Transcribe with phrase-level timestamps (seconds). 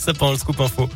[0.00, 0.88] Ça pendant le scoop info.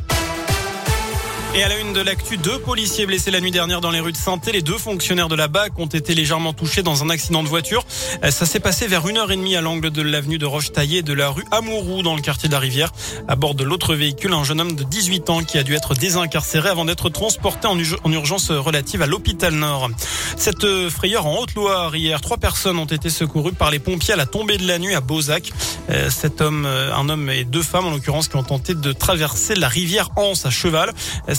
[1.57, 4.11] Et à la une de l'actu, deux policiers blessés la nuit dernière dans les rues
[4.11, 7.43] de saint Les deux fonctionnaires de la BAC ont été légèrement touchés dans un accident
[7.43, 7.85] de voiture.
[8.25, 10.97] Euh, ça s'est passé vers une heure et demie à l'angle de l'avenue de Roche-Taillée
[10.97, 12.91] et de la rue Amourou dans le quartier de la Rivière.
[13.29, 15.93] À bord de l'autre véhicule, un jeune homme de 18 ans qui a dû être
[15.93, 19.91] désincarcéré avant d'être transporté en, urgence relative à l'hôpital Nord.
[20.35, 24.25] Cette frayeur en Haute-Loire hier, trois personnes ont été secourues par les pompiers à la
[24.25, 25.53] tombée de la nuit à Beauzac.
[25.89, 28.91] Euh, cet homme, euh, un homme et deux femmes en l'occurrence, qui ont tenté de
[28.91, 30.91] traverser la rivière Anse à cheval.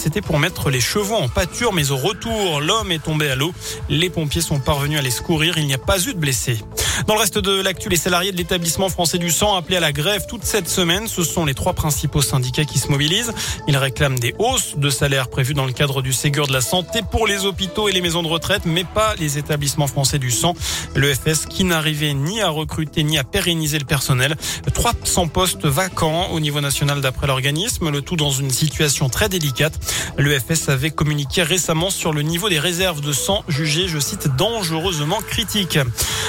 [0.07, 3.53] C'était pour mettre les chevaux en pâture, mais au retour, l'homme est tombé à l'eau.
[3.89, 5.59] Les pompiers sont parvenus à les secourir.
[5.59, 6.61] Il n'y a pas eu de blessés.
[7.07, 9.93] Dans le reste de l'actu, les salariés de l'établissement français du sang appelés à la
[9.93, 11.07] grève toute cette semaine.
[11.09, 13.33] Ce sont les trois principaux syndicats qui se mobilisent.
[13.69, 17.01] Ils réclament des hausses de salaire prévues dans le cadre du Ségur de la santé
[17.11, 20.55] pour les hôpitaux et les maisons de retraite, mais pas les établissements français du sang.
[20.95, 24.35] Le FS qui n'arrivait ni à recruter ni à pérenniser le personnel.
[24.73, 29.75] 300 postes vacants au niveau national d'après l'organisme, le tout dans une situation très délicate.
[30.17, 34.29] Le FS avait communiqué récemment sur le niveau des réserves de sang jugées, je cite,
[34.37, 35.79] dangereusement critiques.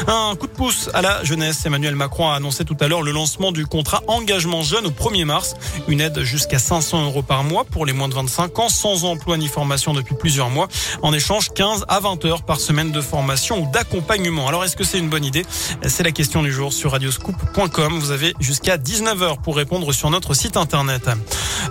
[0.08, 1.66] Un coup de pouce à la jeunesse.
[1.66, 5.23] Emmanuel Macron a annoncé tout à l'heure le lancement du contrat engagement jeune au 1er
[5.23, 5.53] mars.
[5.88, 9.38] Une aide jusqu'à 500 euros par mois pour les moins de 25 ans, sans emploi
[9.38, 10.67] ni formation depuis plusieurs mois.
[11.03, 14.47] En échange, 15 à 20 heures par semaine de formation ou d'accompagnement.
[14.47, 15.45] Alors, est-ce que c'est une bonne idée?
[15.86, 17.99] C'est la question du jour sur radioscoop.com.
[17.99, 21.08] Vous avez jusqu'à 19h pour répondre sur notre site internet.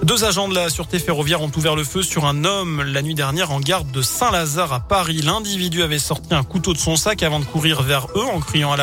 [0.05, 3.15] Deux agents de la sûreté ferroviaire ont ouvert le feu sur un homme la nuit
[3.15, 5.23] dernière en garde de Saint-Lazare à Paris.
[5.23, 8.76] L'individu avait sorti un couteau de son sac avant de courir vers eux en criant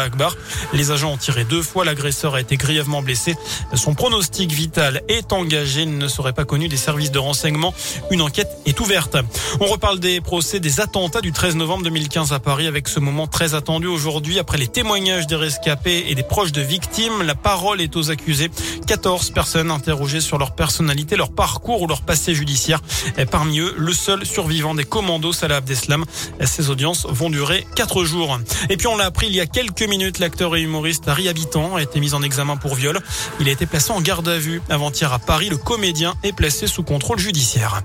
[0.73, 1.86] Les agents ont tiré deux fois.
[1.86, 3.36] L'agresseur a été grièvement blessé.
[3.73, 5.81] Son pronostic vital est engagé.
[5.83, 7.73] Il ne serait pas connu des services de renseignement.
[8.11, 9.17] Une enquête est ouverte.
[9.59, 13.27] On reparle des procès des attentats du 13 novembre 2015 à Paris avec ce moment
[13.27, 17.23] très attendu aujourd'hui après les témoignages des rescapés et des proches de victimes.
[17.23, 18.50] La parole est aux accusés.
[18.88, 22.81] 14 personnes interrogées sur leur personnalité, leur parcours ou leur passé judiciaire.
[23.31, 26.05] Parmi eux, le seul survivant des commandos, Salah Abdeslam.
[26.44, 28.39] Ces audiences vont durer quatre jours.
[28.69, 31.75] Et puis on l'a appris il y a quelques minutes, l'acteur et humoriste Harry Habitant
[31.75, 32.99] a été mis en examen pour viol.
[33.39, 34.61] Il a été placé en garde à vue.
[34.69, 37.81] Avant-hier à Paris, le comédien est placé sous contrôle judiciaire.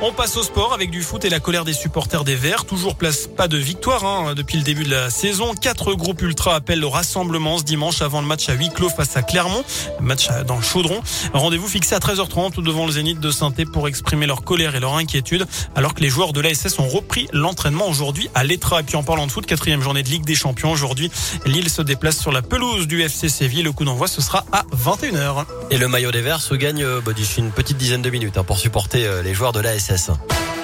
[0.00, 2.64] On passe au sport avec du foot et la colère des supporters des Verts.
[2.64, 5.54] Toujours place pas de victoire hein, depuis le début de la saison.
[5.54, 9.16] Quatre groupes ultra appellent au rassemblement ce dimanche avant le match à huis clos face
[9.16, 9.64] à Clermont.
[10.00, 11.00] Match dans le chaudron.
[11.32, 14.94] Rendez-vous fixé à 13h30 devant le Zénith de saint pour exprimer leur colère et leur
[14.94, 18.80] inquiétude alors que les joueurs de l'ASS ont repris l'entraînement aujourd'hui à l'Etra.
[18.80, 21.10] Et puis en parlant de foot, quatrième journée de Ligue des Champions aujourd'hui.
[21.44, 23.64] Lille se déplace sur la pelouse du FC Séville.
[23.64, 25.44] Le coup d'envoi ce sera à 21h.
[25.72, 28.44] Et le maillot des Verts se gagne euh, bah, une petite dizaine de minutes hein,
[28.44, 29.87] pour supporter euh, les joueurs de l'ASS.
[29.88, 30.57] l'ISS.